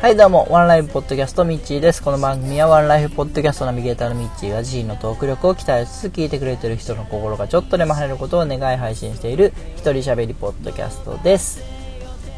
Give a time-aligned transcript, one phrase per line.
[0.00, 2.02] はいどうも、ワンライフポッドキャストミッチーです。
[2.02, 11.62] この番組はワンライフポッドキャストナビゲーターのミッチーが自身のトーク力を鍛えつつ聞いてくれてる人の心がちょっとでも晴れることを願い配信している一人喋りポッドキャストです。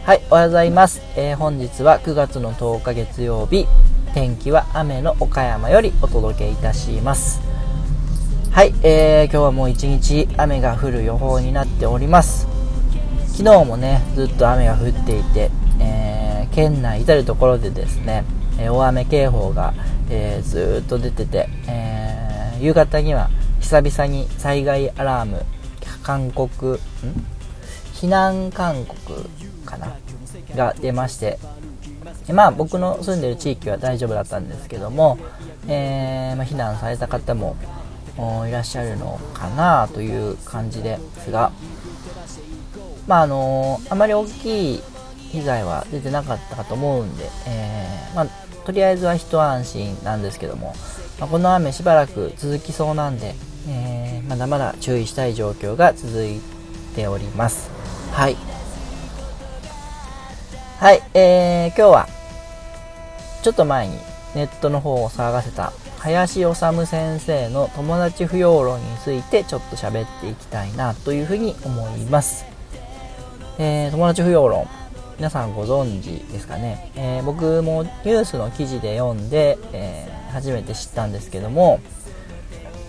[0.04, 1.00] はい、おはようございます。
[1.16, 3.66] えー、本日は9月の10日月曜日、
[4.12, 7.40] 天気は雨の岡山よりお届けいたします。
[8.50, 12.46] はい、えー、今日はもう一日雨が降る予報になっております。
[13.28, 15.50] 昨日もね、ずっと雨が降っていて、
[16.52, 18.24] 県内至る所でですね、
[18.58, 19.74] え大雨警報が、
[20.10, 25.44] えー、ずっと出てて、えー、夕方には久々に災害アラーム、
[26.02, 26.78] 勧告、ん？
[27.94, 29.28] 避難勧告
[29.64, 29.96] かな？
[30.56, 31.38] が出まして、
[32.32, 35.18] まあ僕の住んでる地域は大丈夫だったんですけども、
[35.68, 37.56] えー、まあ、避難された方も
[38.48, 41.52] いらっしゃるのかなという感じですが、
[43.06, 44.82] まああのあまり大きい
[45.32, 48.26] 被害は出てなかったかと思うんで、えー、まあ、
[48.64, 50.74] とりあえずは一安心なんですけども、
[51.18, 53.34] まあ、この雨しばらく続きそうなんで、
[53.68, 56.40] えー、まだまだ注意したい状況が続い
[56.94, 57.70] ております。
[58.12, 58.36] はい。
[60.78, 62.08] はい、えー、今日は、
[63.42, 63.98] ちょっと前に
[64.34, 72.46] ネットの方を騒がせた林修先生の友達不要論についてちょっと喋っていきたいなというふうに思います。
[73.58, 74.66] えー、友達不要論
[75.20, 81.78] 皆さんご存知ですかね、えー、僕もニュースの記事で読んで、えー、初めて知ったんですけども、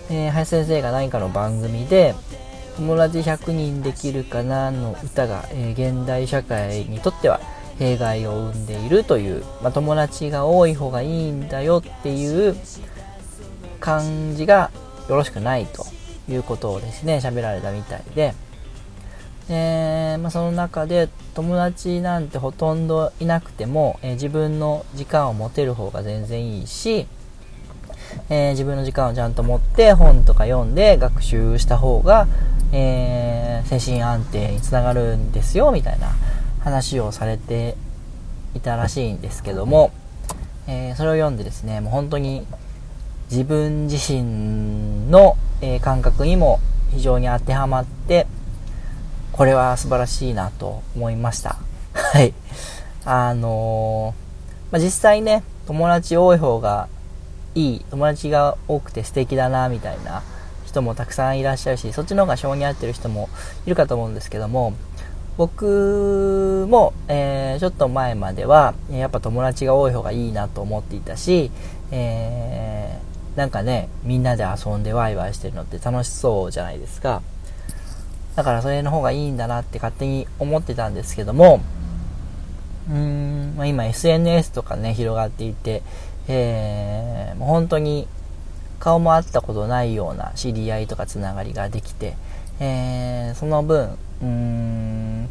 [0.08, 2.14] えー、林先生が何かの番組で
[2.76, 7.38] 「友達100人できるかな」の歌が、え現代社会にとっては
[7.78, 12.56] 弊害を生んでいるという、まあ、友達が多い方がいいんだよっていう
[13.78, 14.70] 感じが
[15.06, 15.84] よろしくないと
[16.30, 18.32] いうことをですね喋られたみたいで、
[19.48, 27.06] えー、まあ、その中で友達なんてほとんどいなくても、えー、自分の時間を持てる方が全然いいし、
[28.28, 32.28] えー、自分の時間をちゃんと持って本とか読んで学習した方が、
[32.72, 36.12] え精神安定につながるんですよみたいな
[36.60, 37.76] 話をされて
[38.54, 39.92] いたらしいんですけども、
[40.66, 42.46] えそれを読んでですねもう本当に
[43.30, 46.60] 自分自身の、え感覚にも
[46.92, 48.26] 非常に当てはまって
[49.42, 51.56] これは素晴らしいなと思いました。
[51.94, 52.32] はい。
[53.04, 56.88] あのー、まあ、実際ね、友達多い方が
[57.56, 60.22] いい、友達が多くて素敵だな、みたいな
[60.64, 63.28] 人もたくさんいらっしゃるし、そっちの方が性に合ってる人も
[63.66, 64.74] いるかと思うんですけども、
[65.36, 71.50] 僕も、えー、ちょっと前までは、やっぱ友達が多い方がいいなと思っていたし、
[71.90, 77.22] えー、なんかね、みんなで遊んでワイワイしてるのって楽しそうじゃないですか。
[78.36, 81.60] だからそれの方がいいんだなって勝手に思ってたんですけども、
[82.88, 85.82] うーん、まあ、今 SNS とかね、広がっていて、
[86.28, 88.08] えー、もう本当に
[88.78, 92.16] 顔も会ったことないような知り合いとかつながりができて、
[92.58, 95.28] えー、その分、うーん、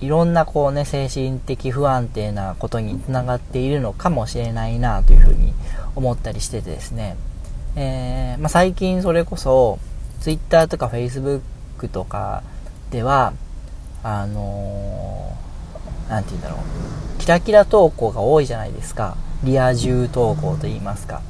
[0.00, 5.52] いろんなこうね、精神的不安定なことにつながっているのかもしれないなというふうに
[5.96, 7.16] 思ったりしててですね、
[7.76, 9.78] えー、まあ、最近それこそ、
[10.20, 11.40] Twitter とか Facebook
[11.92, 12.42] とか
[12.90, 13.32] では、
[14.02, 19.16] あのー、て言うんだろう、キラキラ投稿が多いじゃないですか。
[19.44, 21.22] リア充投稿と言いますか。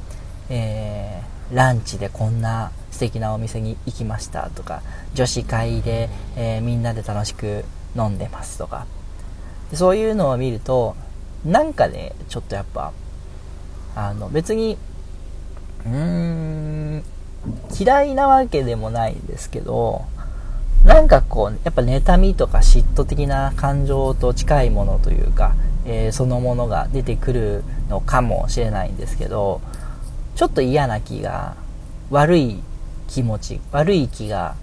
[0.49, 4.81] えー、ランチでこんな素敵なお店に行きましたとか、
[5.13, 8.85] 女子会で、えー、みんなで楽しく飲んでますとか。
[9.73, 10.95] そういうのを見ると、
[11.45, 12.91] なんかね、ちょっとやっぱ、
[13.95, 14.77] あの、別に、
[15.85, 16.78] うーん、
[17.77, 20.05] 嫌いなわけでもないんですけど、
[20.83, 25.53] なんかこう、やっぱ妬みとか嫉妬的な感情と近いものというか、
[25.85, 29.61] えー、そのものが出てくるのかもしれないんですけど、
[30.35, 31.55] ちょっと嫌な気が、
[32.09, 32.59] 悪い
[33.07, 34.55] 気持ち、悪い気が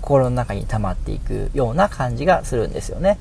[0.00, 3.18] 心の中に溜まっていくような感じがするんですよね。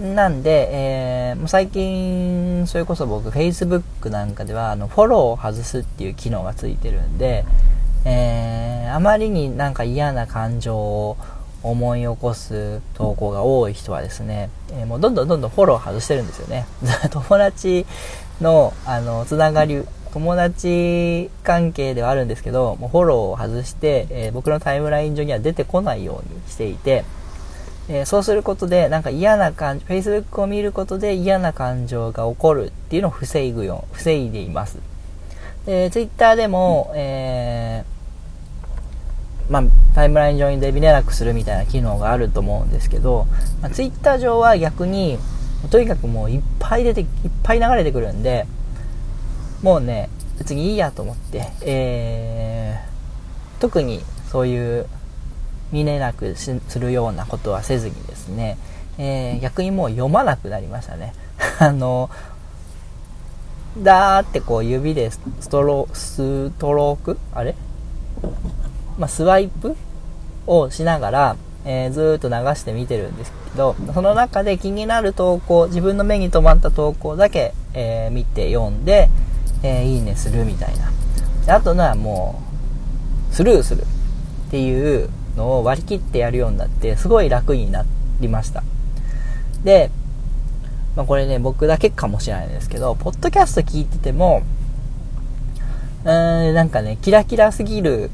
[0.00, 7.44] なんで、えー、もう最近、それこそ僕、Facebook なんかでは、あの、フォローを外すっていう機能がついてるんで、
[8.08, 11.16] えー、あまりになんか嫌な感情を
[11.64, 16.66] 思い起こす投稿が多い人はですね、えー、もうどんどんどんどんフォロー外してるんですよね。
[17.10, 17.84] 友達
[18.40, 27.04] の、あの、つながり、友達関係ではあるんですけど、もうフォローを外して、えー、僕のタイムライン上には出てこないようにしていて、
[27.88, 34.78] えー、そうすることで、なんか嫌な感情、Facebook を見ることで嫌な感情が起こるっていうのを防ぐよう、防いでいます。
[35.66, 37.95] で、Twitter でも、えー
[39.48, 39.62] まあ、
[39.94, 43.26] タイムライン上にで見れなくするみたいな機能があると思うんですけど、
[43.62, 45.18] まあ、ツイッター上は逆に、
[45.70, 47.08] とにかくもういっぱい出ていっ
[47.42, 48.46] ぱい流れてくるんで
[49.62, 54.00] もうね別にいいやと思って、えー、特に
[54.30, 54.86] そういう
[55.72, 58.58] 見れなくするようなことはせずにですね、
[58.98, 61.14] えー、逆にもう読まなくなりましたね。
[61.58, 62.10] あの
[63.78, 67.18] だーってこう指でストローストローク？
[67.34, 67.54] あれ？
[68.98, 69.76] まあ、スワイプ
[70.46, 79.08] をしながら、えー、ずーっと流して見てるんですけど、その中で気になる投稿、自分の目に留まった投稿だけ、えー、見て読んで、
[79.62, 81.54] えー、いいねするみたいな。
[81.54, 82.40] あとのはも
[83.32, 83.84] う、スルーするっ
[84.50, 87.84] ていうのを割り切ってやるようになって、すごい楽にな
[88.20, 88.62] りました。
[89.64, 89.90] で、
[90.94, 94.42] まあ、これね、僕だけかもしれないんですけど、ポッドキャスト聞いてても、
[96.04, 98.10] うーん、なんかね、キラキラすぎる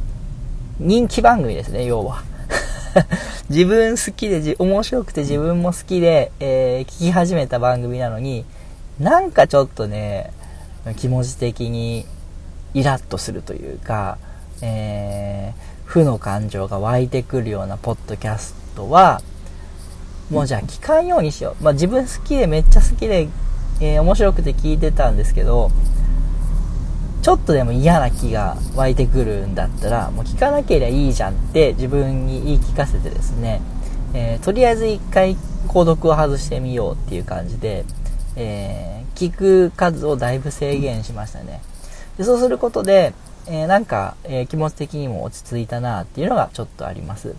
[0.84, 2.22] 人気番組ですね、要は。
[3.48, 8.44] 自分好きで、面白くて自分も好きで、えー、聞き始めた番組なのに、
[8.98, 10.32] なんかちょっとね、
[10.96, 12.04] 気持ち的に
[12.74, 14.18] イラッとするというか、
[14.60, 19.22] えー、負の感情が湧いてくるようなポッドキャストは、
[20.30, 21.62] もうじゃあ聞かんようにしよう。
[21.62, 23.28] まあ自分好きでめっちゃ好きで、
[23.80, 25.70] えー、面白くて聞いてたんですけど、
[27.22, 33.62] ちょっとでも嫌な気が湧いてくるんだったら、もう聞かなければいいじゃんって自分に言い聞かせてですね、
[34.12, 35.36] えー、とりあえず一回
[35.68, 37.84] 購読を外してみようっていう感じで、
[38.34, 41.62] えー、聞く数をだいぶ制限しましたね。
[42.18, 43.14] でそうすることで、
[43.46, 47.36] えー、なんか、え気持ち的にも落ち着いたなっていうのがちょっとあります。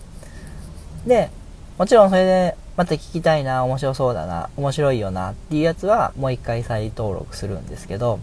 [1.05, 1.29] で、
[1.77, 8.19] もちろんそれでまた聞きたいな、面白そうだな、面白いよなっていうやつはもう一回再登録するんですけど、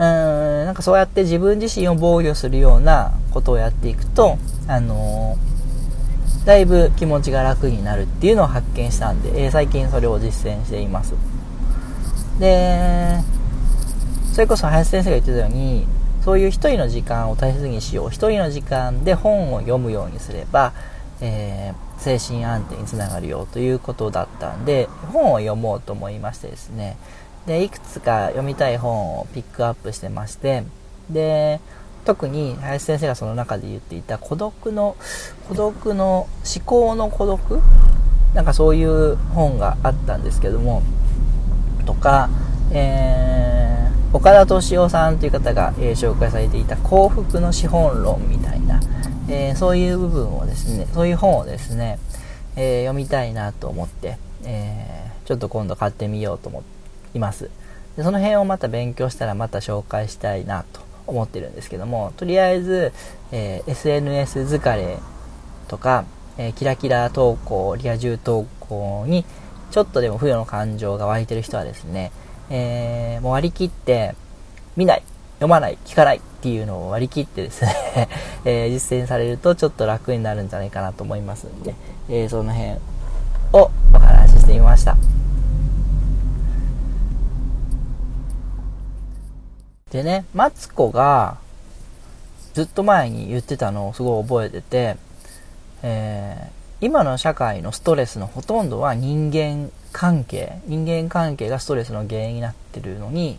[0.00, 11.12] うーん、なんかそうやって自分自身を防御するようなことをやっていくと、あのー、だいぶ気持ちが楽になるっていうのを発見したんで、えー、最近それを実践しています。
[12.38, 13.18] で、
[14.32, 15.86] それこそ林先生が言ってたように、
[16.24, 18.08] そういう一人の時間を大切にしよう。
[18.08, 20.72] 一人の時間で本を読むようにすれば、
[21.20, 26.96] えー、精神安定につながるよということだったんで、本を読もうと思いましてですね、
[27.46, 30.64] で、いくつか読みたい本をピックアップしてまして、
[31.10, 31.60] で、
[32.04, 34.96] 特に林先生がその中で言っていた孤独の、
[35.48, 37.60] 孤独の、思考の孤独？
[38.34, 40.82] なんかそういう本があったんですけども、
[41.84, 42.30] とか、
[42.72, 48.80] えー、岡田敏夫さんという方が、えー、紹介されていた幸福の資本論みたいな、
[49.28, 51.98] えー、そういう部分をですね、そういう本をですね、
[52.56, 56.79] え読みたいなと思って、えちょっと今度買ってみようと思って、
[57.14, 57.50] います。
[57.96, 62.92] でその辺をまた勉強したらまた紹介したいなと思ってるんですけども、とりあえず、
[63.32, 64.98] えー、SNS 疲れ
[65.68, 66.04] とか、
[66.38, 69.24] えー、キラキラ投稿、リア充投稿に
[69.70, 72.12] ちょっとでも不与の感情が湧いてる人はですね、
[72.48, 74.14] えー、もう割り切って、
[74.76, 75.02] 見ない、
[75.34, 78.08] 読まない、聞かないっていうのを割り切ってですね
[78.44, 81.74] えー、実践されるとちょっと楽になるんじゃないかなと思いますんで、
[82.08, 82.72] えー、その辺
[83.52, 84.96] をお話ししてみました。
[89.90, 91.38] でね、マツコが
[92.54, 94.96] ずっと前に言ってたのをすごい覚えてて、
[95.82, 103.38] えー、今の社会のストレスのほとんどは人間関係、人間関係がストレスの原因になってるのに、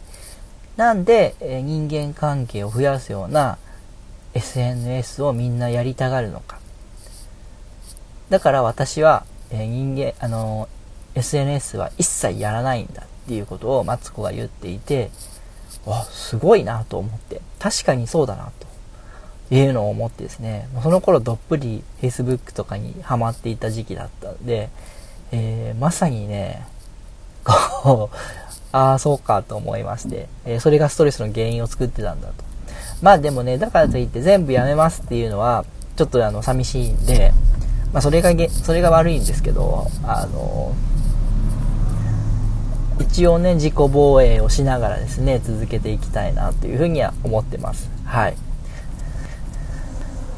[0.77, 3.57] なんで、え、人間関係を増やすような
[4.33, 6.59] SNS をみんなやりたがるのか。
[8.29, 10.69] だから私は、え、人間、あの
[11.15, 15.11] SNS は一切やらないんだっていうことをマツコが言っていて、
[15.85, 18.71] わ、すごいなと思って、確かにそうだなと。
[19.53, 24.69] いうのを思ってですね、その頃どっぷり Facebook とかにハマっていた時期だったんで、
[25.33, 26.65] えー、まさにね、
[27.43, 28.15] こう、
[28.71, 32.33] ああ、そうかと思いまして、えー、それがストレスの原因を作ってたんだと。
[33.01, 35.65] まあでもね、だからといって全部やめますっていうのは、
[35.97, 37.33] ちょっとあの、寂しいんで、
[37.91, 40.73] まあそれがげそれが悪いんですけど、あの、
[43.01, 47.89] 一応ね、自己防衛をしながらですね、続けていきたいなというふうには思ってます。
[48.05, 48.35] はい。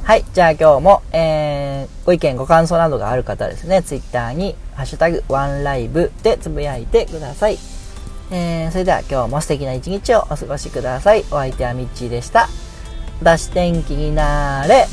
[0.03, 0.25] はい。
[0.33, 7.57] じゃあ今日も、えー、ご意見、ご感想などがある方はですね、Twitter に、ハッシュタグ、ワンライブでつぶやいてください。
[8.31, 11.21] えー、それでは今日も素敵な一日をお過ごしください。
[11.31, 12.49] お相手はミッチーでした。
[13.21, 14.87] 出し天気になれ。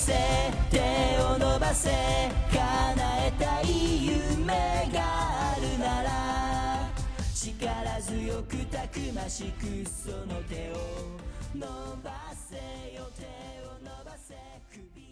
[0.00, 0.14] せ
[0.70, 0.78] 手
[1.22, 6.88] を伸ばせ叶えたい夢があるなら
[7.34, 10.76] 力強くたくましくその手を
[11.54, 11.66] 伸
[12.02, 12.56] ばせ
[12.96, 13.24] よ手
[13.66, 14.34] を伸ばせ
[14.72, 15.09] 首。